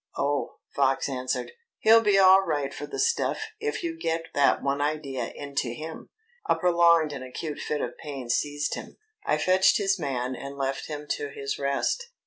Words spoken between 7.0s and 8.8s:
and acute fit of pain seized